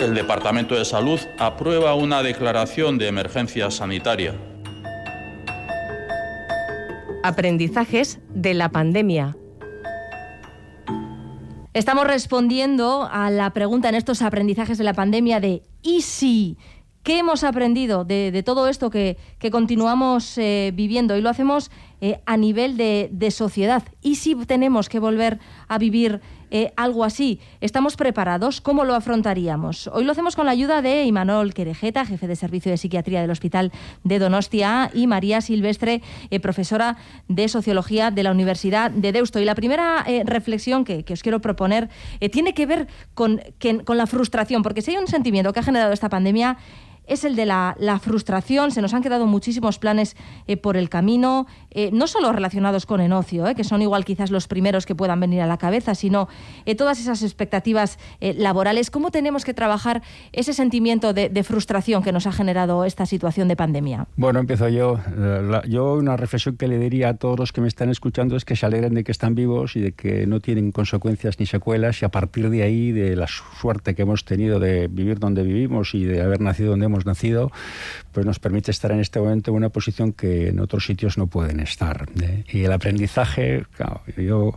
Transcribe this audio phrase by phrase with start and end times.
[0.00, 4.34] el Departamento de Salud aprueba una declaración de emergencia sanitaria.
[7.24, 9.36] Aprendizajes de la pandemia.
[11.74, 16.56] Estamos respondiendo a la pregunta en estos aprendizajes de la pandemia de ¿y si?
[17.02, 19.16] ¿Qué hemos aprendido de, todo esto que,
[19.50, 21.16] continuamos eh, viviendo?
[21.16, 21.70] Y lo hacemos
[22.00, 23.82] eh, a nivel de, sociedad.
[24.02, 25.38] ¿Y si tenemos que volver
[25.68, 26.20] a vivir
[26.50, 27.40] eh, algo así?
[27.60, 28.60] ¿Estamos preparados?
[28.60, 29.88] ¿Cómo lo afrontaríamos?
[29.88, 33.30] Hoy lo hacemos con la ayuda de Imanol Querejeta, jefe de Servicio de Psiquiatría del
[33.30, 33.72] Hospital
[34.04, 36.02] de Donostia, y María Silvestre,
[36.40, 36.96] profesora
[37.28, 39.40] de Sociología de la Universidad de Deusto.
[39.40, 41.88] Y la primera reflexión que, os quiero proponer
[42.32, 43.40] tiene que ver con,
[43.84, 46.58] con la frustración, porque si hay un sentimiento que ha generado esta pandemia,
[47.08, 48.70] es el de la, frustración.
[48.70, 53.00] Se nos han quedado muchísimos planes eh, por el camino, eh, no solo relacionados con
[53.00, 55.94] el ocio, eh, que son igual quizás los primeros que puedan venir a la cabeza,
[55.94, 56.28] sino
[56.76, 58.90] todas esas expectativas laborales.
[58.90, 63.56] ¿Cómo tenemos que trabajar ese sentimiento de, frustración que nos ha generado esta situación de
[63.56, 64.06] pandemia?
[64.16, 65.00] Bueno, empiezo yo.
[65.66, 68.54] yo una reflexión que le diría a todos los que me están escuchando es que
[68.54, 72.04] se alegren de que están vivos y de que no tienen consecuencias ni secuelas y
[72.04, 76.04] a partir de ahí, de la suerte que hemos tenido de vivir donde vivimos y
[76.04, 77.50] de haber nacido donde hemos nacido,
[78.12, 81.26] pues nos permite estar en este momento en una posición que en otros sitios no
[81.26, 82.08] pueden estar.
[82.22, 82.44] ¿eh?
[82.50, 83.64] Y el aprendizaje,
[84.16, 84.56] yo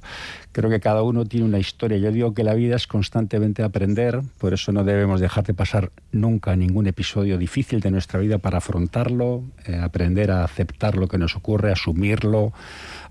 [0.52, 1.98] creo que cada uno tiene una historia.
[1.98, 5.92] Yo digo que la vida es constantemente aprender, por eso no debemos dejar de pasar
[6.12, 11.18] nunca ningún episodio difícil de nuestra vida para afrontarlo, eh, aprender a aceptar lo que
[11.18, 12.54] nos ocurre, asumirlo,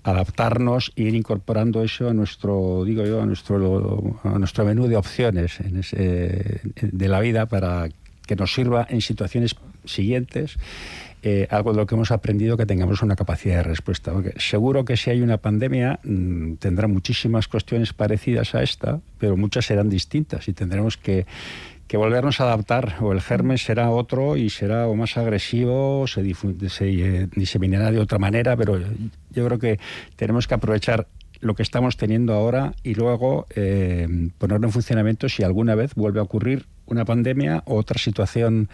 [0.02, 4.96] adaptarnos e ir incorporando eso a nuestro, digo yo, a nuestro, a nuestro menú de
[4.96, 7.88] opciones en ese, de la vida para
[8.30, 10.56] que nos sirva en situaciones siguientes.
[11.24, 14.12] Eh, algo de lo que hemos aprendido que tengamos una capacidad de respuesta.
[14.12, 19.36] Porque seguro que si hay una pandemia mm, tendrá muchísimas cuestiones parecidas a esta, pero
[19.36, 21.26] muchas serán distintas y tendremos que,
[21.88, 26.22] que volvernos a adaptar o el germen será otro y será o más agresivo, se,
[26.68, 29.80] se eh, diseminará de otra manera, pero yo creo que
[30.14, 31.08] tenemos que aprovechar
[31.40, 36.20] lo que estamos teniendo ahora y luego eh, ponerlo en funcionamiento si alguna vez vuelve
[36.20, 38.68] a ocurrir una pandemia o otra situación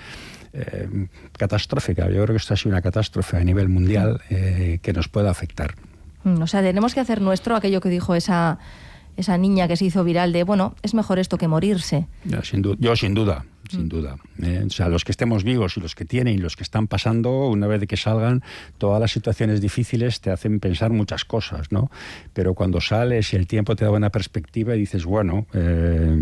[0.53, 2.07] eh, catastrófica.
[2.07, 5.31] Yo creo que esto ha sido una catástrofe a nivel mundial eh, que nos pueda
[5.31, 5.75] afectar.
[6.25, 8.59] Mm, o sea, tenemos que hacer nuestro aquello que dijo esa,
[9.17, 12.07] esa niña que se hizo viral de, bueno, es mejor esto que morirse.
[12.43, 13.89] sin, yo sin duda, sin mm.
[13.89, 14.17] duda.
[14.43, 16.87] Eh, o sea, los que estemos vivos y los que tienen y los que están
[16.87, 18.43] pasando, una vez que salgan,
[18.79, 21.91] todas las situaciones difíciles te hacen pensar muchas cosas, ¿no?
[22.33, 26.17] Pero cuando sales y el tiempo te da una perspectiva y dices, bueno, eh,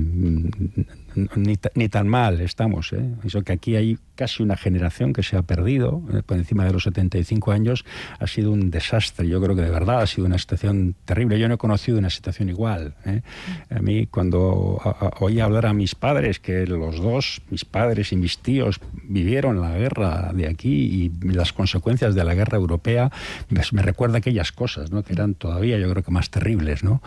[1.75, 2.93] ni, tan mal estamos.
[2.93, 3.15] ¿eh?
[3.25, 6.73] Eso que aquí hay casi una generación que se ha perdido eh, por encima de
[6.73, 7.85] los 75 años
[8.19, 9.29] ha sido un desastre.
[9.29, 11.39] Yo creo que de verdad ha sido una situación terrible.
[11.39, 12.95] Yo no he conocido una situación igual.
[13.05, 13.23] ¿eh?
[13.71, 14.81] A mí cuando
[15.21, 19.77] oí hablar a mis padres, que los dos, mis padres y mis tíos, vivieron la
[19.77, 23.11] guerra de aquí y las consecuencias de la guerra europea,
[23.49, 25.03] pues me recuerda aquellas cosas, ¿no?
[25.03, 26.85] que eran todavía yo creo que más terribles.
[26.85, 27.03] ¿no?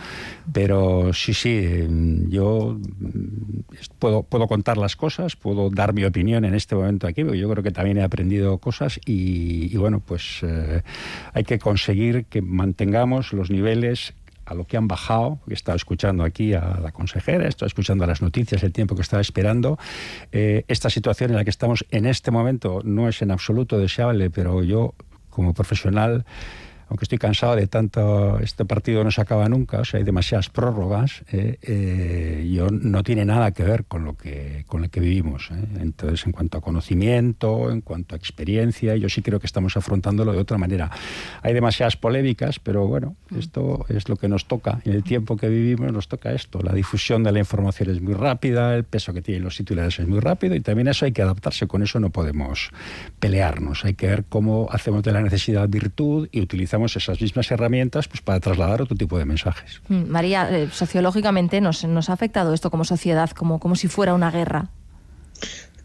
[0.54, 1.88] Pero sí, sí,
[2.30, 2.80] yo
[4.00, 7.50] puedo, puedo contar las cosas, puedo dar mi opinión en este momento aquí, porque yo
[7.50, 10.82] creo que también he aprendido cosas y, bueno, pues eh,
[11.34, 14.14] hay que conseguir que mantengamos los niveles
[14.48, 18.06] a lo que han bajado, he estado escuchando aquí a la consejera, he estado escuchando
[18.08, 19.78] las noticias, el tiempo que estaba esperando.
[20.32, 24.30] Eh, esta situación en la que estamos en este momento no es en absoluto deseable,
[24.30, 24.96] pero yo
[25.30, 26.26] como profesional
[26.90, 30.50] aunque estoy cansado de tanto, este partido no se acaba nunca, o sea, hay demasiadas
[30.50, 35.02] prórrogas, eh, eh, yo no tiene nada que ver con lo que, con lo que
[35.02, 35.50] vivimos.
[35.52, 35.56] Eh.
[35.82, 40.32] Entonces, en cuanto a conocimiento, en cuanto a experiencia, yo sí creo que estamos afrontándolo
[40.32, 40.90] de otra manera.
[41.42, 43.40] Hay demasiadas polémicas, pero bueno, mm.
[43.40, 44.80] esto es lo que nos toca.
[44.86, 46.62] En el tiempo que vivimos nos toca esto.
[46.62, 50.08] La difusión de la información es muy rápida, el peso que tienen los titulares es
[50.08, 51.68] muy rápido y también eso hay que adaptarse.
[51.68, 52.72] Con eso no podemos
[53.20, 53.84] pelearnos.
[53.84, 58.22] Hay que ver cómo hacemos de la necesidad virtud y utilizar esas mismas herramientas pues,
[58.22, 59.82] para trasladar otro tipo de mensajes.
[59.90, 64.14] Mm, María, eh, sociológicamente nos, nos, ha afectado esto como sociedad, como, como si fuera
[64.14, 64.70] una guerra.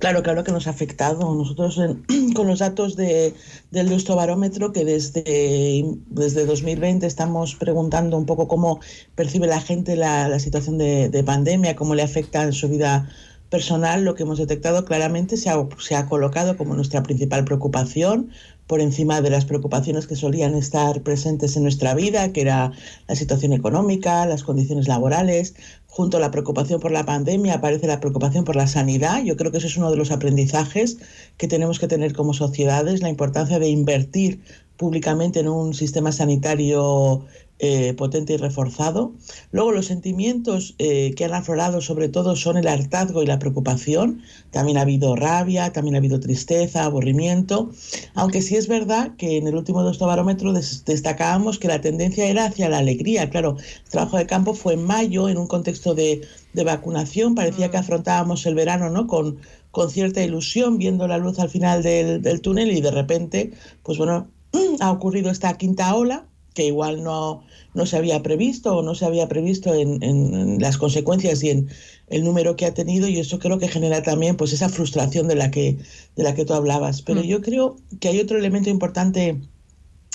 [0.02, 1.32] Claro, claro que nos ha afectado.
[1.32, 1.80] Nosotros
[2.34, 3.34] con los datos de,
[3.70, 8.80] del Deusto Barómetro, que desde, desde 2020 estamos preguntando un poco cómo
[9.14, 13.08] percibe la gente la, la situación de, de, pandemia, cómo le afecta en su vida
[13.52, 18.30] personal, lo que hemos detectado claramente se ha, se ha colocado como nuestra principal preocupación,
[18.66, 22.72] por encima de las preocupaciones que solían estar presentes en nuestra vida, que era
[23.06, 25.54] la situación económica, las condiciones laborales.
[25.86, 29.22] Junto a la preocupación por la pandemia aparece la preocupación por la sanidad.
[29.22, 30.96] Yo creo que eso es uno de los aprendizajes
[31.36, 34.40] que tenemos que tener como sociedades, la importancia de invertir
[34.78, 37.26] públicamente en un sistema sanitario
[37.58, 39.12] eh, potente y reforzado.
[39.52, 44.22] Luego los sentimientos eh, que han aflorado sobre todo son el hartazgo y la preocupación.
[44.50, 47.70] También ha habido rabia, también ha habido tristeza, aburrimiento.
[48.14, 52.68] Aunque sí es verdad que en el último barómetro destacábamos que la tendencia era hacia
[52.68, 53.30] la alegría.
[53.30, 56.22] Claro, el trabajo de campo fue en mayo en un contexto de,
[56.64, 57.36] vacunación.
[57.36, 57.80] Parecía que mm.
[57.80, 59.06] afrontábamos el verano ¿no?
[59.06, 59.38] con,
[59.70, 63.52] con cierta ilusión, viendo la luz al final del, del túnel y de repente,
[63.84, 64.28] pues bueno,
[64.80, 67.42] ha ocurrido esta quinta ola que igual no,
[67.74, 71.68] no se había previsto o no se había previsto en, las consecuencias y en
[72.08, 75.36] el número que ha tenido y eso creo que genera también pues esa frustración de
[75.36, 75.78] la que,
[76.16, 77.02] de la que tú hablabas.
[77.02, 77.24] Pero mm.
[77.24, 79.40] yo creo que hay otro elemento importante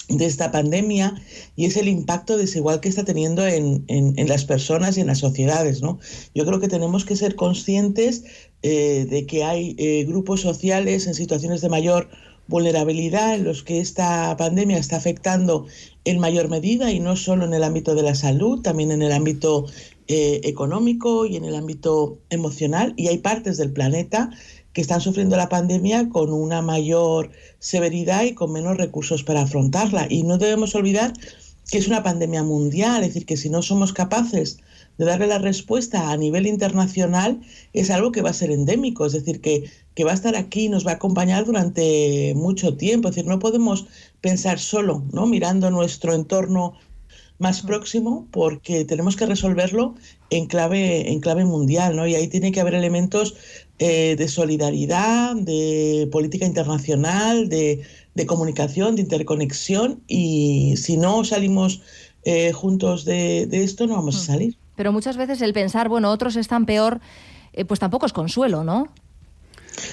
[0.09, 1.21] de esta pandemia
[1.55, 5.19] y es el impacto desigual que está teniendo en, en, las personas y en las
[5.19, 5.81] sociedades.
[5.81, 5.99] ¿no?
[6.33, 8.23] Yo creo que tenemos que ser conscientes
[8.61, 12.09] eh, de que hay eh, grupos sociales en situaciones de mayor
[12.47, 15.65] vulnerabilidad en los que esta pandemia está afectando
[16.05, 19.11] en mayor medida y no solo en el ámbito de la salud, también en el
[19.11, 19.65] ámbito
[20.07, 22.93] eh, económico y en el ámbito emocional.
[22.95, 24.29] Y hay partes del planeta
[24.73, 30.07] que están sufriendo la pandemia con una mayor severidad y con menos recursos para afrontarla.
[30.09, 31.13] Y no debemos olvidar
[31.69, 34.59] que es una pandemia mundial, es decir, que si no somos capaces
[34.97, 37.41] de darle la respuesta a nivel internacional
[37.73, 40.69] es algo que va a ser endémico, es decir, que, que va a estar aquí,
[40.69, 43.09] nos va a acompañar durante mucho tiempo.
[43.09, 43.87] Es decir, no podemos
[44.21, 45.25] pensar solo, ¿no?
[45.25, 46.73] Mirando nuestro entorno
[47.39, 49.93] más próximo, porque tenemos que resolverlo
[50.29, 52.07] en clave, en clave mundial, ¿no?
[52.07, 53.35] Y ahí tiene que haber elementos
[53.79, 57.83] eh, de solidaridad, de política internacional, de,
[58.15, 61.81] de, comunicación, de interconexión, y si no salimos
[62.23, 64.57] eh, juntos de, de, esto, no vamos a salir.
[64.75, 66.99] Pero muchas veces el pensar, bueno, otros están peor,
[67.53, 68.87] eh, pues tampoco es consuelo, ¿no?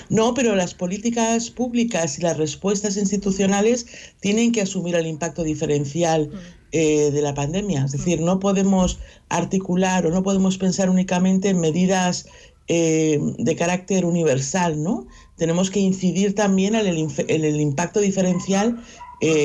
[0.09, 3.87] No, pero las políticas públicas y las respuestas institucionales
[4.21, 6.39] tienen que asumir el impacto diferencial mm.
[6.73, 7.85] eh, de la pandemia.
[7.85, 8.99] Es decir, no podemos
[9.29, 12.27] articular o no podemos pensar únicamente en medidas
[12.67, 15.07] eh, de carácter universal, ¿no?
[15.37, 18.83] Tenemos que incidir también en el, impacto diferencial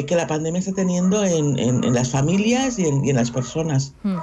[0.05, 3.93] que la pandemia está teniendo en, las familias y en, las personas.
[4.03, 4.17] Mm.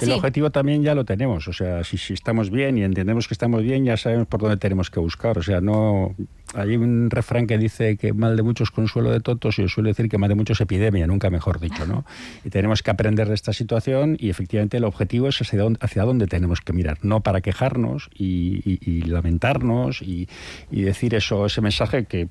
[0.00, 3.34] El objetivo también ya lo tenemos, o sea, si, si, estamos bien y entendemos que
[3.34, 5.38] estamos bien, ya sabemos por dónde tenemos que buscar.
[5.38, 6.14] O sea, no.
[6.54, 9.88] Hay un refrán que dice que mal de muchos consuelo de tontos y yo suelo
[9.88, 12.06] decir que mal de muchos epidemia, nunca mejor dicho, ¿no?
[12.44, 16.04] Y tenemos que aprender de esta situación y efectivamente el objetivo es hacia dónde, hacia
[16.04, 20.28] dónde tenemos que mirar, no para quejarnos y, lamentarnos y,
[20.70, 22.28] y, decir eso, ese mensaje que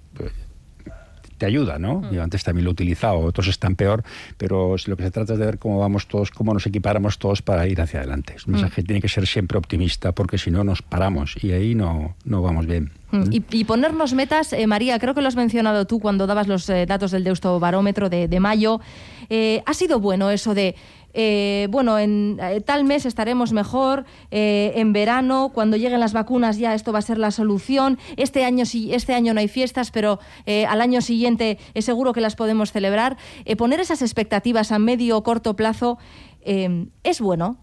[1.38, 2.02] te ayuda, ¿no?
[2.02, 2.12] Mm.
[2.12, 4.04] Yo antes también lo he utilizado, otros están peor,
[4.38, 7.42] pero lo que se trata es de ver cómo vamos todos, cómo nos equiparamos todos
[7.42, 8.36] para ir hacia adelante.
[8.36, 8.86] El mensaje mm.
[8.86, 12.66] tiene que ser siempre optimista, porque si no nos paramos y ahí no, no vamos
[12.66, 12.92] bien.
[13.12, 13.24] Mm.
[13.32, 16.86] Y, ponernos metas, eh, María, creo que lo has mencionado tú cuando dabas los eh,
[16.86, 18.82] datos del Deusto Barómetro de, de mayo.
[19.30, 20.76] Eh, ¿Ha sido bueno eso de
[21.14, 26.58] eh, bueno, en eh, tal mes estaremos mejor, eh, en verano, cuando lleguen las vacunas
[26.58, 30.20] ya esto va a ser la solución, este año, este año no hay fiestas, pero
[30.46, 33.18] al año siguiente es seguro que las podemos celebrar.
[33.58, 35.98] poner esas expectativas a medio o corto plazo
[36.44, 37.58] es bueno.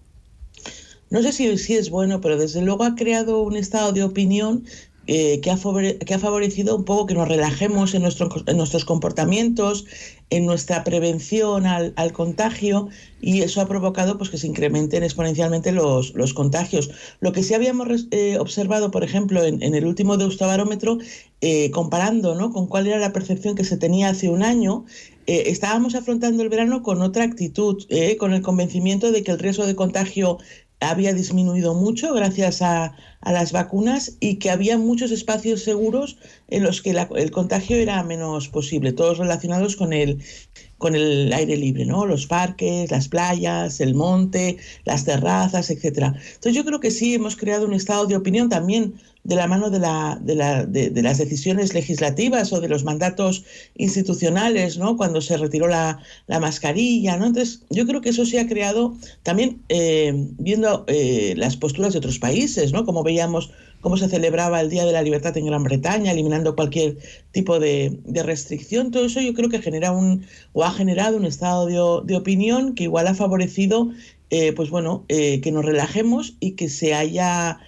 [1.10, 4.64] No sé si, si es bueno, pero desde luego ha creado un estado de opinión
[5.06, 5.56] eh, que, ha
[6.18, 9.84] favorecido un poco que nos relajemos en, nuestros comportamientos,
[10.30, 12.88] en nuestra prevención al, contagio
[13.20, 16.90] y eso ha provocado pues, que se incrementen exponencialmente los, los contagios.
[17.20, 20.98] Lo que sí habíamos eh, observado, por ejemplo, en, el último Deustobarómetro,
[21.42, 22.50] eh, comparando ¿no?
[22.50, 24.86] con cuál era la percepción que se tenía hace un año,
[25.26, 27.82] estábamos afrontando el verano con otra actitud,
[28.18, 30.36] con el convencimiento de que el riesgo de contagio
[30.80, 36.82] había disminuido mucho gracias a, las vacunas y que había muchos espacios seguros en los
[36.82, 40.22] que el contagio era menos posible, todos relacionados con el,
[40.84, 42.04] con el aire libre, ¿no?
[42.04, 46.08] Los parques, las playas, el monte, las terrazas, etcétera.
[46.14, 49.70] Entonces yo creo que sí hemos creado un estado de opinión también de la mano
[49.70, 54.98] de, la, de, la, de, las decisiones legislativas o de los mandatos institucionales, ¿no?
[54.98, 57.28] Cuando se retiró la, la mascarilla, ¿no?
[57.28, 62.00] Entonces, yo creo que eso se ha creado también eh, viendo eh, las posturas de
[62.00, 62.84] otros países, ¿no?
[62.84, 63.50] Como veíamos
[63.84, 66.96] cómo se celebraba el Día de la Libertad en Gran Bretaña, eliminando cualquier
[67.32, 68.90] tipo de, restricción.
[68.90, 70.24] Todo eso yo creo que genera un,
[70.54, 71.74] o ha generado un estado de,
[72.06, 73.90] de opinión que igual ha favorecido,
[74.30, 77.60] eh, pues bueno, que nos relajemos y que se haya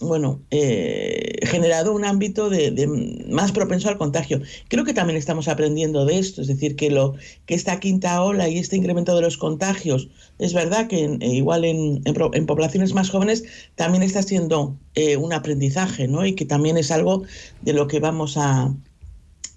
[0.00, 2.86] bueno, eh, generado un ámbito de,
[3.28, 4.40] más propenso al contagio.
[4.68, 7.14] Creo que también estamos aprendiendo de esto, es decir, que, lo,
[7.46, 11.64] que esta quinta ola y este incremento de los contagios, es verdad que eh, igual
[11.64, 12.02] en,
[12.46, 16.24] poblaciones más jóvenes también está siendo eh, un aprendizaje, ¿no?
[16.24, 17.24] Y que también es algo
[17.62, 18.72] de lo que vamos a,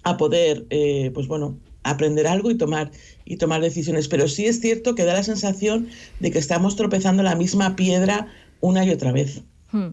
[0.02, 0.66] a poder,
[1.14, 2.90] pues bueno, aprender algo y tomar,
[3.24, 4.08] y tomar decisiones.
[4.08, 8.26] Pero sí es cierto que da la sensación de que estamos tropezando la misma piedra
[8.64, 9.42] una y otra vez.
[9.70, 9.90] Hmm.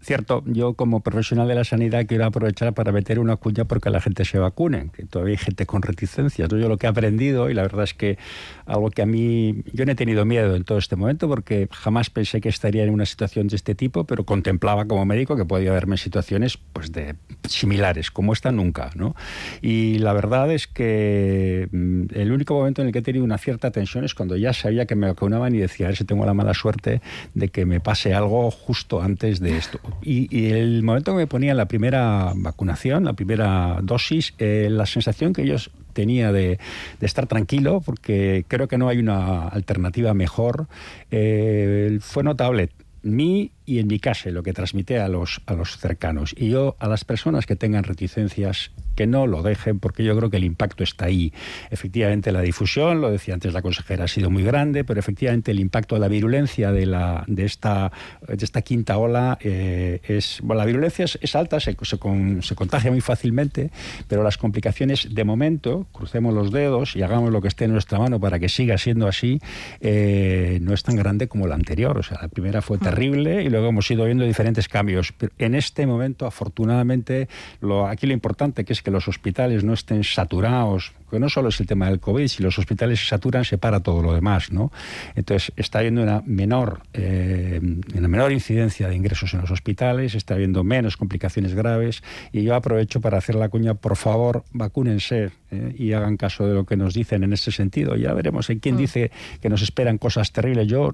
[0.00, 4.00] Cierto, yo como profesional de la sanidad quiero aprovechar para meter una cuña porque la
[4.00, 6.48] gente se vacune, que todavía hay gente con reticencias.
[6.48, 8.18] Yo lo que he aprendido, y la verdad es que
[8.66, 12.10] algo que a mí, yo no he tenido miedo en todo este momento porque jamás
[12.10, 15.70] pensé que estaría en una situación de este tipo, pero contemplaba como médico que podía
[15.70, 17.14] haberme situaciones pues de
[17.48, 18.90] similares, como esta nunca.
[18.96, 19.14] ¿no?
[19.62, 23.38] Y la verdad es que mm, el único momento en el que he tenido una
[23.38, 26.26] cierta tensión es cuando ya sabía que me vacunaban y decía, a ver si tengo
[26.26, 27.00] la mala suerte
[27.34, 29.75] de que me pase algo justo antes de esto.
[30.02, 35.32] Y, el momento que me ponía la primera vacunación, la primera dosis, eh, la sensación
[35.32, 35.56] que yo
[35.92, 36.58] tenía de,
[37.00, 40.68] estar tranquilo, porque creo que no hay una alternativa mejor,
[41.10, 42.70] eh, fue notable.
[43.02, 46.34] Mi y en mi casa, lo que transmite a los, a los cercanos.
[46.38, 50.30] Y yo, a las personas que tengan reticencias, que no lo dejen, porque yo creo
[50.30, 51.32] que el impacto está ahí.
[51.70, 55.60] Efectivamente, la difusión, lo decía antes la consejera, ha sido muy grande, pero efectivamente el
[55.60, 57.92] impacto de la virulencia de, la, de, esta,
[58.26, 60.40] de esta quinta ola eh, es.
[60.42, 61.98] Bueno, la virulencia es, alta, se, se,
[62.42, 63.70] se, contagia muy fácilmente,
[64.08, 67.98] pero las complicaciones, de momento, crucemos los dedos y hagamos lo que esté en nuestra
[67.98, 69.40] mano para que siga siendo así,
[69.80, 71.98] eh, no es tan grande como la anterior.
[71.98, 75.12] O sea, la primera fue terrible y luego hemos ido viendo diferentes cambios.
[75.12, 77.28] Pero en este momento, afortunadamente,
[77.60, 81.48] lo, aquí lo importante que es que los hospitales no estén saturados, que no solo
[81.48, 84.52] es el tema del COVID, si los hospitales se saturan, se para todo lo demás,
[84.52, 84.72] ¿no?
[85.14, 87.60] Entonces, está habiendo una menor, eh,
[87.94, 92.54] una menor incidencia de ingresos en los hospitales, está habiendo menos complicaciones graves, y yo
[92.54, 96.76] aprovecho para hacer la cuña, por favor, vacúnense eh, y hagan caso de lo que
[96.76, 97.96] nos dicen en ese sentido.
[97.96, 98.78] Ya veremos, hay quien mm.
[98.78, 99.10] dice
[99.40, 100.66] que nos esperan cosas terribles.
[100.66, 100.92] Yo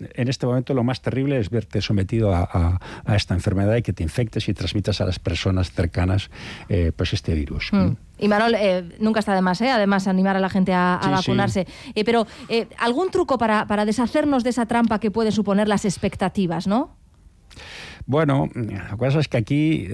[0.00, 2.78] en este momento lo más terrible es verte sometido a,
[3.14, 6.30] esta enfermedad y que te infectes y transmitas a las personas cercanas
[6.68, 7.70] eh, pues este virus.
[7.72, 7.92] Mm.
[8.18, 9.70] Y Manuel, eh, nunca está de más, ¿eh?
[9.70, 11.66] además, animar a la gente a, vacunarse.
[12.04, 12.26] pero,
[12.78, 16.96] ¿algún truco para, deshacernos de esa trampa que puede suponer las expectativas, no?
[18.06, 19.86] Bueno, la cosa es que aquí,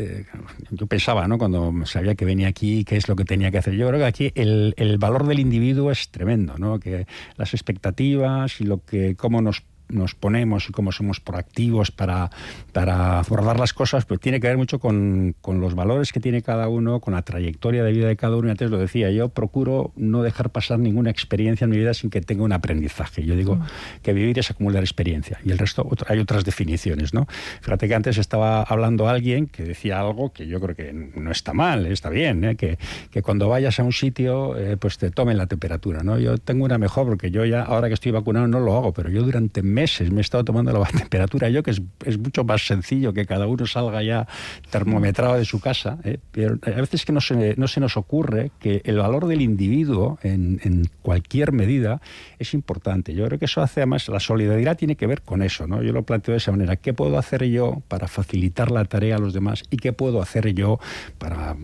[0.71, 1.37] yo pensaba, ¿no?
[1.37, 3.75] Cuando sabía que venía aquí, qué es lo que tenía que hacer.
[3.75, 6.79] Yo creo que aquí el, el valor del individuo es tremendo, ¿no?
[6.79, 12.31] Que las expectativas y lo que, cómo nos nos ponemos y cómo somos proactivos para,
[12.73, 16.43] para abordar las cosas, pues tiene que ver mucho con, con, los valores que tiene
[16.43, 18.49] cada uno, con la trayectoria de vida de cada uno.
[18.49, 22.11] Y antes lo decía, yo procuro no dejar pasar ninguna experiencia en mi vida sin
[22.11, 23.25] que tenga un aprendizaje.
[23.25, 23.67] Yo digo mm.
[24.03, 27.15] que vivir es acumular experiencia y el resto hay otras definiciones.
[27.15, 27.27] ¿no?
[27.61, 31.53] Fíjate que antes estaba hablando alguien que decía algo que yo creo que no está
[31.53, 32.57] mal, está bien, ¿eh?
[32.57, 32.79] que,
[33.11, 36.03] que, cuando vayas a un sitio eh, pues te tomen la temperatura.
[36.03, 36.19] ¿no?
[36.19, 39.11] Yo tengo una mejor porque yo ya, ahora que estoy vacunado, no lo hago, pero
[39.11, 43.13] yo durante meses me he estado tomando la temperatura yo, que es, mucho más sencillo
[43.13, 44.27] que cada uno salga ya
[44.71, 46.19] termometrado de su casa, ¿eh?
[46.31, 50.19] pero a veces que no se, no se nos ocurre que el valor del individuo
[50.23, 52.01] en, cualquier medida
[52.39, 53.15] es importante.
[53.15, 55.83] Yo creo que eso hace además, la solidaridad tiene que ver con eso, ¿no?
[55.83, 56.77] Yo lo planteo de esa manera.
[56.77, 60.55] ¿Qué puedo hacer yo para facilitar la tarea a los demás y qué puedo hacer
[60.55, 60.79] yo
[61.19, 61.57] para,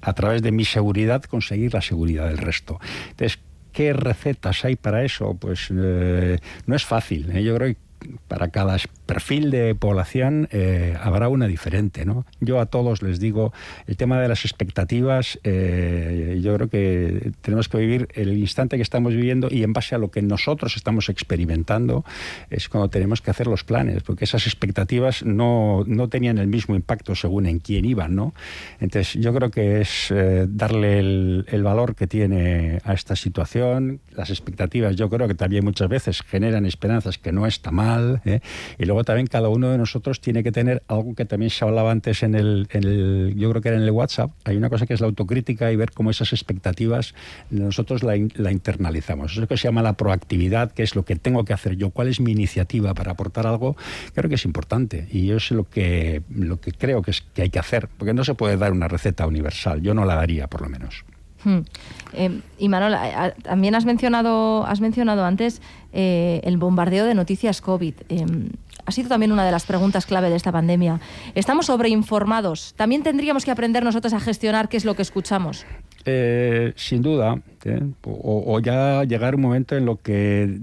[0.00, 2.80] a través de mi seguridad, conseguir la seguridad del resto?
[3.10, 3.38] Entonces,
[3.72, 5.34] ¿Qué recetas hay para eso?
[5.34, 7.30] Pues eh, no es fácil.
[7.34, 7.42] ¿eh?
[7.42, 7.74] Yo creo
[8.28, 12.04] para cada perfil de población eh, habrá una diferente.
[12.04, 12.24] ¿no?
[12.40, 13.52] Yo a todos les digo,
[13.86, 18.82] el tema de las expectativas, eh, yo creo que tenemos que vivir el instante que
[18.82, 22.04] estamos viviendo y en base a lo que nosotros estamos experimentando
[22.50, 26.74] es cuando tenemos que hacer los planes, porque esas expectativas no, no tenían el mismo
[26.74, 28.14] impacto según en quién iban.
[28.14, 28.34] ¿no?
[28.80, 34.00] Entonces yo creo que es eh, darle el, el valor que tiene a esta situación,
[34.12, 37.91] las expectativas yo creo que también muchas veces generan esperanzas que no está mal,
[38.24, 38.40] ¿eh?
[38.78, 41.90] Y luego también cada uno de nosotros tiene que tener algo que también se hablaba
[41.90, 42.66] antes en el,
[43.36, 45.76] yo creo que era en el WhatsApp, hay una cosa que es la autocrítica y
[45.76, 47.14] ver cómo esas expectativas
[47.50, 49.32] nosotros la, la internalizamos.
[49.32, 51.76] Eso es lo que se llama la proactividad, que es lo que tengo que hacer
[51.76, 53.76] yo, cuál es mi iniciativa para aportar algo,
[54.14, 57.42] creo que es importante y yo es lo que, lo que creo que, es, que
[57.42, 60.46] hay que hacer, porque no se puede dar una receta universal, yo no la daría
[60.46, 61.04] por lo menos.
[61.44, 61.60] Hmm.
[62.12, 62.96] Eh, y Manuel,
[63.42, 65.60] también has mencionado, has mencionado antes
[65.92, 67.94] eh, el bombardeo de noticias COVID.
[68.08, 68.26] Eh,
[68.84, 71.00] ha sido también una de las preguntas clave de esta pandemia.
[71.34, 72.74] ¿Estamos sobreinformados?
[72.76, 75.64] ¿También tendríamos que aprender nosotros a gestionar qué es lo que escuchamos?
[76.74, 77.40] sin duda.
[78.02, 80.58] O, o, ya llegar un momento en lo que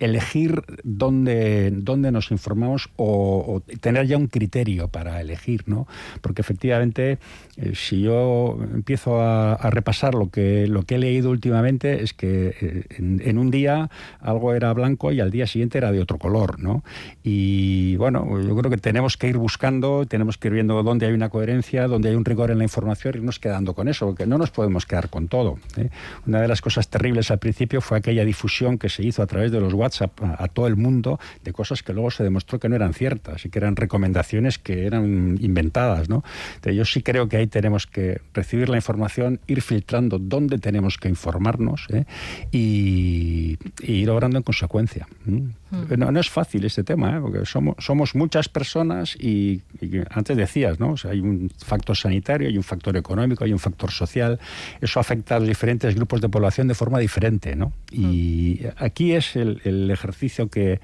[0.00, 5.86] elegir dónde, dónde nos informamos o, tener ya un criterio para elegir, ¿no?
[6.22, 7.18] Porque efectivamente,
[7.56, 12.56] eh, si yo empiezo a, repasar lo que, lo que he leído últimamente, es que
[12.60, 13.90] eh, en, un día
[14.20, 16.82] algo era blanco y al día siguiente era de otro color, ¿no?
[17.22, 21.12] Y bueno, yo creo que tenemos que ir buscando, tenemos que ir viendo dónde hay
[21.12, 24.26] una coherencia, dónde hay un rigor en la información y irnos quedando con eso, porque
[24.26, 25.58] no nos podemos quedar con todo.
[25.76, 25.90] ¿eh?
[26.26, 29.52] Una de las cosas terribles al principio fue aquella difusión que se hizo a través
[29.52, 32.76] de los WhatsApp a, todo el mundo de cosas que luego se demostró que no
[32.76, 36.08] eran ciertas y que eran recomendaciones que eran inventadas.
[36.08, 36.22] ¿no?
[36.64, 41.08] yo sí creo que ahí tenemos que recibir la información, ir filtrando dónde tenemos que
[41.08, 42.04] informarnos ¿eh?
[42.52, 45.06] y, ir obrando en consecuencia.
[45.24, 45.50] Hmm.
[45.70, 47.20] No, es fácil este tema, ¿eh?
[47.20, 49.62] porque somos, somos muchas personas y,
[50.10, 50.94] antes decías, ¿no?
[51.08, 54.40] hay un factor sanitario, hay un factor económico, hay un factor social.
[54.80, 57.54] Eso afecta a los diferentes grupos de población de forma diferente.
[57.54, 57.72] ¿no?
[57.92, 60.80] Y aquí es el, ejercicio que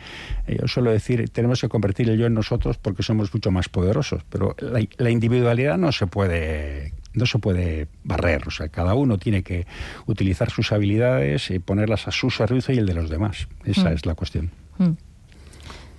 [0.46, 3.68] eh, yo suelo decir, tenemos que convertir el yo en nosotros porque somos mucho más
[3.68, 9.16] poderosos, pero la, individualidad no se puede no se puede barrer, o sea, cada uno
[9.16, 9.66] tiene que
[10.04, 13.48] utilizar sus habilidades y ponerlas a su servicio y el de los demás.
[13.64, 13.92] Esa mm.
[13.94, 14.50] es la cuestión.
[14.78, 14.92] Mm.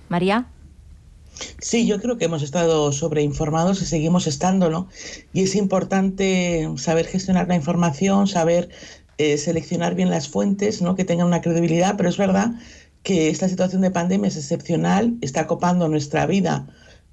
[0.08, 0.46] María.
[1.60, 4.88] Sí, yo creo que hemos estado sobreinformados y seguimos estándolo.
[5.32, 8.70] Y es importante saber gestionar la información, saber
[9.18, 10.96] eh, seleccionar bien las fuentes, ¿no?
[10.96, 12.52] que tengan una credibilidad, pero es verdad
[13.02, 16.66] que esta situación de pandemia es excepcional, está copando nuestra vida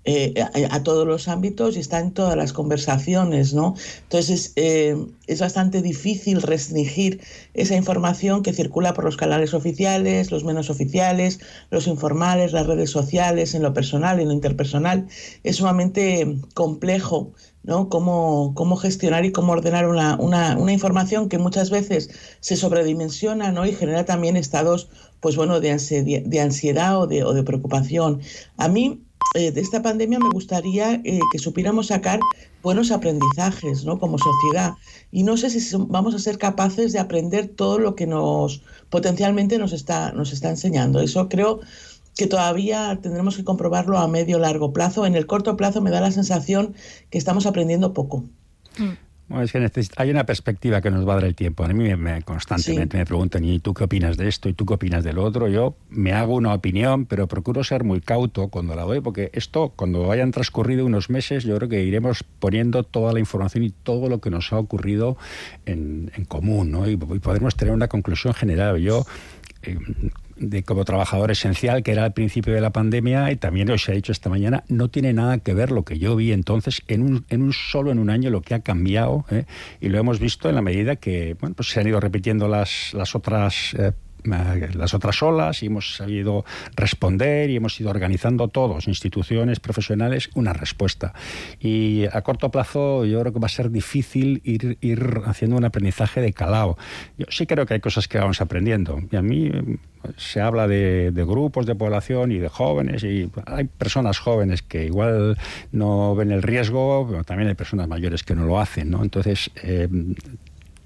[0.08, 0.36] eh,
[0.70, 3.74] a, todos los ámbitos y está en todas las conversaciones, ¿no?
[4.04, 4.96] Entonces eh,
[5.26, 7.22] es bastante difícil restringir
[7.56, 11.40] esa información que circula por los canales oficiales, los menos oficiales,
[11.72, 15.08] los informales, las redes sociales, en lo personal, en lo interpersonal.
[15.44, 17.34] Es sumamente complejo
[17.64, 17.90] ¿no?
[17.90, 23.52] Cómo, cómo, gestionar y cómo ordenar una, una, una, información que muchas veces se sobredimensiona
[23.52, 23.66] ¿no?
[23.66, 24.88] y genera también estados
[25.20, 28.22] pues bueno, de, ansiedad, de ansiedad o de, o de preocupación.
[28.58, 29.05] A mí
[29.36, 32.20] eh, de esta pandemia me gustaría eh, que supiéramos sacar
[32.64, 34.00] buenos aprendizajes ¿no?
[34.00, 34.74] como sociedad.
[35.12, 39.58] Y no sé si vamos a ser capaces de aprender todo lo que nos potencialmente
[39.58, 41.00] nos está, nos está enseñando.
[41.02, 41.60] Eso creo
[42.16, 45.06] que todavía tendremos que comprobarlo a medio largo plazo.
[45.06, 46.74] En el corto plazo me da la sensación
[47.10, 48.24] que estamos aprendiendo poco.
[48.78, 49.05] Mm
[49.42, 51.64] es que hay una perspectiva que nos va a dar el tiempo.
[51.64, 54.50] A mí me, constantemente me preguntan, ¿y tú qué opinas de esto?
[54.50, 55.48] ¿Y tú qué opinas del otro?
[55.48, 59.74] Yo me hago una opinión, pero procuro ser muy cauto cuando la doy, porque esto,
[59.76, 64.10] cuando hayan transcurrido unos meses, yo creo que iremos poniendo toda la información y todo
[64.10, 65.18] lo que nos ha ocurrido
[65.66, 66.88] en, común, ¿no?
[66.88, 68.78] Y, podremos tener una conclusión general.
[68.78, 69.06] Yo
[69.64, 69.78] eh,
[70.38, 73.94] de como trabajador esencial que era al principio de la pandemia y también os he
[73.94, 77.26] dicho esta mañana, no tiene nada que ver lo que yo vi entonces en un,
[77.30, 79.46] en un solo en un año lo que ha cambiado ¿eh?
[79.80, 82.94] y lo hemos visto en la medida que bueno, pues se han ido repitiendo las,
[82.94, 83.92] las otras eh,
[84.26, 90.54] las otras olas y hemos sabido responder y hemos ido organizando todos, instituciones, profesionales, una
[90.54, 91.14] respuesta.
[91.60, 95.66] Y a corto plazo yo creo que va a ser difícil ir, ir haciendo un
[95.66, 96.78] aprendizaje de calado.
[97.18, 99.00] Yo sí creo que hay cosas que vamos aprendiendo.
[99.12, 99.52] Y a mí
[100.18, 105.38] se habla de, grupos de población y de jóvenes y hay personas jóvenes que igual
[105.72, 109.04] no ven el riesgo, pero también hay personas mayores que no lo hacen, ¿no?
[109.04, 109.88] Entonces, eh,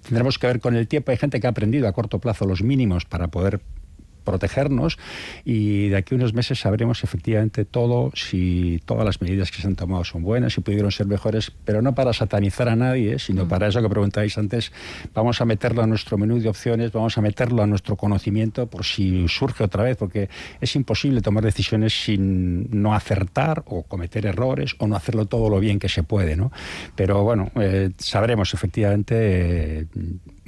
[0.10, 1.12] tendremos que ver con el tiempo.
[1.12, 3.62] Hay gente que ha aprendido a corto plazo los mínimos para poder
[4.30, 5.00] protegernos
[5.44, 9.68] y de aquí a unos meses sabremos efectivamente todo, si todas las medidas que se
[9.68, 13.48] han tomado son buenas, si pudieron ser mejores, pero no para satanizar a nadie, sino
[13.48, 14.72] para eso que preguntáis antes,
[15.13, 18.86] vamos a meterlo a nuestro menú de opciones, vamos a meterlo a nuestro conocimiento por
[18.86, 20.30] si surge otra vez, porque
[20.62, 25.60] es imposible tomar decisiones sin no acertar o cometer errores o no hacerlo todo lo
[25.60, 26.52] bien que se puede, ¿no?
[26.96, 29.15] Pero bueno, eh, sabremos efectivamente
[29.82, 29.86] eh,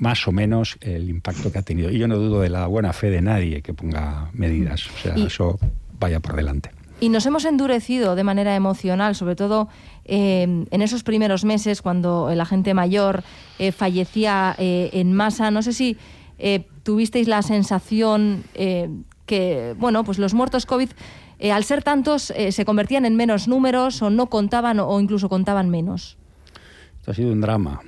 [0.02, 1.92] más o menos el impacto que ha tenido.
[1.92, 4.88] Y yo no dudo de la buena fe de nadie que ponga medidas.
[4.88, 5.60] O sea, eso
[6.00, 6.72] vaya por delante.
[7.00, 9.70] Y nos hemos endurecido de manera emocional, sobre todo
[10.06, 13.24] eh, en esos primeros meses cuando la gente mayor
[13.60, 15.52] eh, fallecía eh, en masa.
[15.52, 15.98] No sé si
[16.82, 18.44] tuvisteis la sensación
[19.28, 20.90] que, bueno, pues los muertos COVID,
[21.54, 26.18] al ser tantos, se convertían en menos números o no contaban o incluso contaban menos.
[27.02, 27.82] Esto ha sido un drama,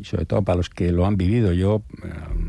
[0.00, 1.52] y sobre todo para los que lo han vivido.
[1.52, 2.08] Yo eh,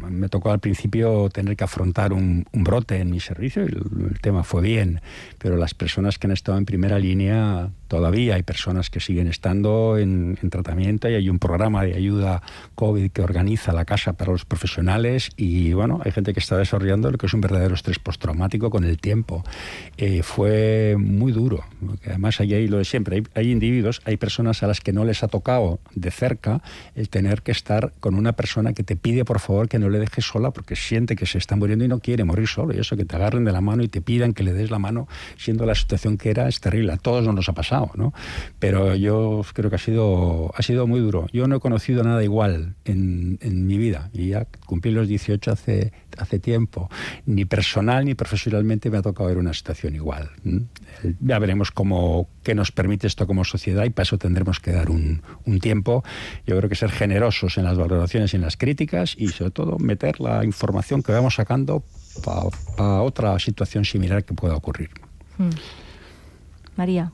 [0.09, 4.45] me tocó al principio tener que afrontar un, brote en mi servicio y el, tema
[4.45, 5.01] fue bien,
[5.37, 9.97] pero las personas que han estado en primera línea todavía hay personas que siguen estando
[9.97, 12.41] en, tratamiento y hay un programa de ayuda
[12.75, 17.11] COVID que organiza la casa para los profesionales y bueno, hay gente que está desarrollando
[17.11, 19.43] lo que es un verdadero estrés postraumático con el tiempo.
[19.97, 21.65] Eh, fue muy duro,
[22.05, 25.03] además hay ahí lo de siempre, hay, hay individuos, hay personas a las que no
[25.03, 26.61] les ha tocado de cerca
[26.95, 29.99] el tener que estar con una persona que te pide por favor que no le
[29.99, 32.73] dejes sola porque siente que se está muriendo y no quiere morir solo.
[32.73, 34.79] Y eso, que te agarren de la mano y te pidan que le des la
[34.79, 36.93] mano, siendo la situación que era, es terrible.
[36.93, 38.13] A todos nos ha pasado, ¿no?
[38.59, 41.27] Pero yo creo que ha sido, ha sido muy duro.
[41.31, 45.51] Yo no he conocido nada igual en, en mi vida y ya cumplí los 18
[45.51, 46.89] hace, hace tiempo.
[47.25, 50.29] Ni personal ni profesionalmente me ha tocado ver una situación igual.
[51.19, 54.89] Ya veremos cómo, qué nos permite esto como sociedad y para eso tendremos que dar
[54.89, 56.03] un, un tiempo.
[56.45, 59.77] Yo creo que ser generosos en las valoraciones y en las críticas y sobre todo
[59.79, 61.83] meter la información que vamos sacando
[62.23, 64.89] para otra situación similar que pueda ocurrir.
[65.37, 65.49] Hmm.
[66.75, 67.11] María.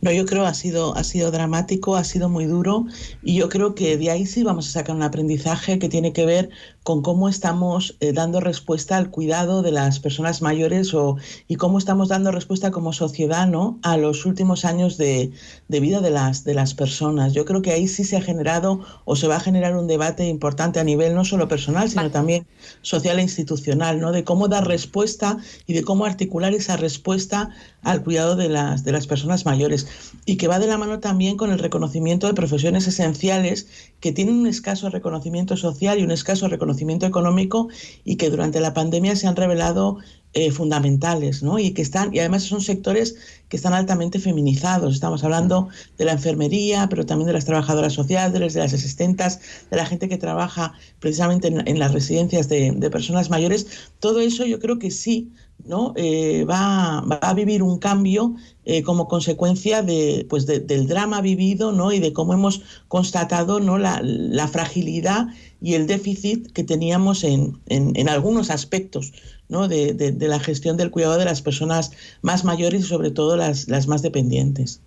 [0.00, 2.86] No, yo creo ha sido ha sido dramático, ha sido muy duro
[3.22, 6.24] y yo creo que de ahí sí vamos a sacar un aprendizaje que tiene que
[6.24, 6.50] ver
[6.82, 11.78] con cómo estamos eh, dando respuesta al cuidado de las personas mayores o, y cómo
[11.78, 13.78] estamos dando respuesta como sociedad ¿no?
[13.82, 15.30] a los últimos años de,
[15.68, 17.34] de, vida de las, de las personas.
[17.34, 20.26] Yo creo que ahí sí se ha generado o se va a generar un debate
[20.26, 22.46] importante a nivel no solo personal, sino también
[22.80, 24.10] social e institucional, ¿no?
[24.10, 27.50] de cómo dar respuesta y de cómo articular esa respuesta
[27.82, 29.86] al cuidado de las, de las personas mayores
[30.24, 33.68] y que va de la mano también con el reconocimiento de profesiones esenciales
[34.00, 37.68] que tienen un escaso reconocimiento social y un escaso reconocimiento económico
[38.04, 39.98] y que durante la pandemia se han revelado
[40.32, 41.58] eh, fundamentales, ¿no?
[41.58, 43.16] Y que están, y además son sectores
[43.48, 44.94] que están altamente feminizados.
[44.94, 49.40] Estamos hablando de la enfermería, pero también de las trabajadoras sociales, de las asistentas,
[49.72, 53.66] de la gente que trabaja precisamente en, las residencias de, personas mayores.
[53.98, 55.32] Todo eso yo creo que sí
[55.64, 55.92] ¿no?
[55.96, 61.92] Eh, va, a vivir un cambio eh, como consecuencia de, pues del drama vivido ¿no?
[61.92, 63.78] y de cómo hemos constatado ¿no?
[63.78, 65.28] la, fragilidad
[65.62, 69.12] y el déficit que teníamos en, en, algunos aspectos
[69.48, 69.66] ¿no?
[69.66, 73.86] de, la gestión del cuidado de las personas más mayores y sobre todo las, las
[73.86, 74.82] más dependientes.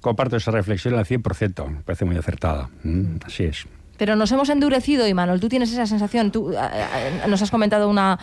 [0.00, 2.70] Comparto esa reflexión al 100%, me parece muy acertada.
[2.84, 3.66] Mm, así es.
[3.96, 6.52] Pero nos hemos endurecido, y Manuel, tú tienes esa sensación, tú
[7.28, 8.18] nos has comentado una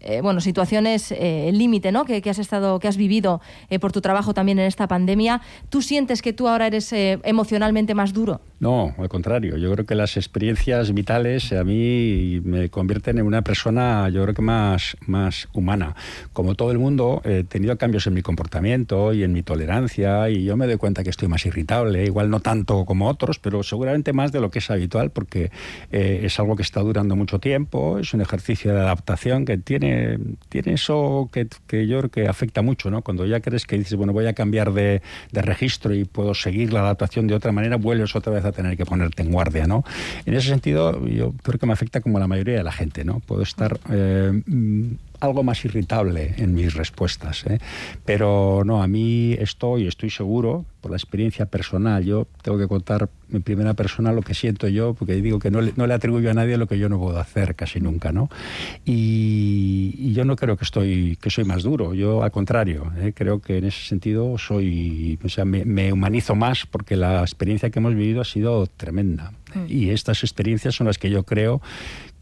[0.00, 2.04] eh, bueno, situaciones eh, límite, ¿no?
[2.04, 5.42] Que, has estado, que has vivido eh, por tu trabajo también en esta pandemia.
[5.68, 8.40] ¿Tú sientes que tú ahora eres emocionalmente más duro?
[8.60, 9.56] No, al contrario.
[9.56, 14.34] Yo creo que las experiencias vitales a mí me convierten en una persona, yo creo
[14.34, 15.94] que más, más humana.
[16.32, 20.44] Como todo el mundo, he tenido cambios en mi comportamiento y en mi tolerancia y
[20.44, 24.12] yo me doy cuenta que estoy más irritable, igual no tanto como otros, pero seguramente
[24.12, 25.50] más de lo que es habitual porque
[25.90, 29.89] es algo que está durando mucho tiempo, es un ejercicio de adaptación que tiene
[30.48, 33.02] tiene, eso que, yo creo que afecta mucho, ¿no?
[33.02, 36.80] Cuando ya crees que dices, bueno, voy a cambiar de, registro y puedo seguir la
[36.80, 39.84] adaptación de otra manera, vuelves otra vez a tener que ponerte en guardia, ¿no?
[40.26, 43.20] En ese sentido, yo creo que me afecta como la mayoría de la gente, ¿no?
[43.20, 43.78] Puedo estar...
[43.90, 44.42] Eh,
[45.20, 47.44] algo más irritable en mis respuestas.
[47.46, 47.58] ¿eh?
[48.04, 53.08] Pero no, a mí estoy, estoy seguro, por la experiencia personal, yo tengo que contar
[53.30, 56.30] en primera persona lo que siento yo, porque digo que no le, no le atribuyo
[56.30, 58.30] a nadie lo que yo no puedo hacer casi nunca, ¿no?
[58.84, 63.12] Y, yo no creo que estoy que soy más duro, yo al contrario, ¿eh?
[63.14, 67.70] creo que en ese sentido soy, o sea, me, me, humanizo más porque la experiencia
[67.70, 69.32] que hemos vivido ha sido tremenda.
[69.54, 69.64] Mm.
[69.68, 71.60] Y estas experiencias son las que yo creo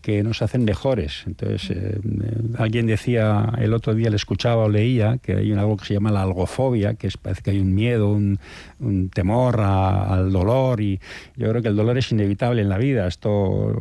[0.09, 1.25] que nos hacen mejores.
[1.27, 5.77] Entonces, eh, eh, alguien decía, el otro día le escuchaba o leía que hay algo
[5.77, 8.39] que se llama la algofobia, que es, parece que hay un miedo, un,
[9.13, 10.99] temor al dolor, y
[11.37, 13.07] yo creo que el dolor es inevitable en la vida.
[13.07, 13.79] Esto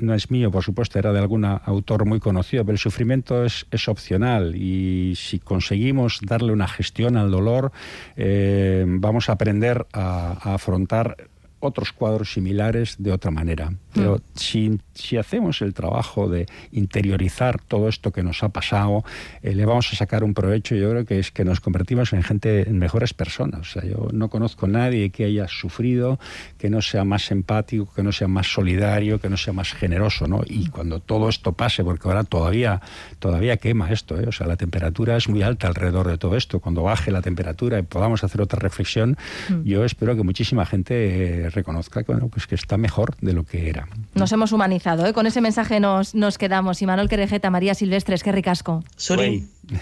[0.00, 3.66] no es mío, por supuesto, era de algún autor muy conocido, pero el sufrimiento es,
[3.88, 7.72] opcional y si conseguimos darle una gestión al dolor,
[8.16, 11.16] eh, vamos a aprender a afrontar
[11.62, 13.72] otros cuadros similares de otra manera.
[13.94, 14.20] Pero mm.
[14.34, 19.04] si, si, hacemos el trabajo de interiorizar todo esto que nos ha pasado,
[19.42, 20.74] eh, le vamos a sacar un provecho.
[20.74, 23.60] Yo creo que es que nos convertimos en gente, en mejores personas.
[23.60, 26.18] O sea, yo no conozco a nadie que haya sufrido,
[26.58, 30.26] que no sea más empático, que no sea más solidario, que no sea más generoso,
[30.26, 30.42] ¿no?
[30.44, 32.80] Y cuando todo esto pase, porque ahora todavía,
[33.20, 34.26] todavía quema esto, ¿eh?
[34.26, 36.58] o sea, la temperatura es muy alta alrededor de todo esto.
[36.58, 39.16] Cuando baje la temperatura y podamos hacer otra reflexión,
[39.48, 39.62] mm.
[39.62, 43.68] yo espero que muchísima gente reconozca que, bueno, pues que está mejor de lo que
[43.68, 43.88] era.
[44.14, 45.12] Nos hemos humanizado, ¿eh?
[45.12, 46.82] con ese mensaje nos, nos quedamos.
[46.82, 48.82] Y Manuel Querejeta, María Silvestres, qué ricasco.
[48.96, 49.48] Soy.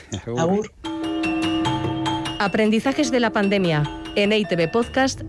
[2.38, 3.83] Aprendizajes de la pandemia
[4.16, 5.22] en ITV Podcast